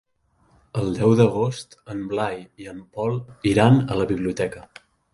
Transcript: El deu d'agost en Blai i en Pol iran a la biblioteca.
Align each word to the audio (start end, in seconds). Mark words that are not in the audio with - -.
El 0.83 0.89
deu 0.99 1.13
d'agost 1.19 1.77
en 1.95 2.01
Blai 2.15 2.41
i 2.65 2.73
en 2.75 2.83
Pol 2.97 3.23
iran 3.55 3.81
a 3.87 4.03
la 4.05 4.13
biblioteca. 4.15 4.69